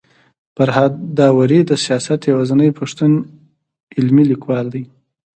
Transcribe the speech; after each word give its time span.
فرهاد 0.55 0.93
داوري 1.17 1.59
د 1.65 1.71
سياست 1.85 2.19
يوازنی 2.31 2.69
پښتون 2.79 3.11
علمي 3.95 4.23
ليکوال 4.31 4.65
دی 4.73 4.83